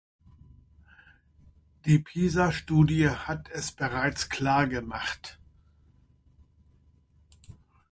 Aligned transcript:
Die 1.85 1.99
Pisa-Studie 1.99 3.11
hat 3.11 3.49
es 3.51 3.71
bereits 3.71 4.29
klar 4.29 4.65
gemacht. 4.65 5.37